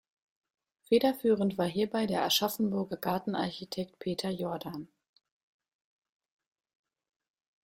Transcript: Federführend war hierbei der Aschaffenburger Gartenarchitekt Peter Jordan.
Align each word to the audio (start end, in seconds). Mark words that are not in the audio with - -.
Federführend 0.87 1.59
war 1.59 1.67
hierbei 1.67 2.07
der 2.07 2.23
Aschaffenburger 2.23 2.97
Gartenarchitekt 2.97 3.99
Peter 3.99 4.31
Jordan. 4.31 4.87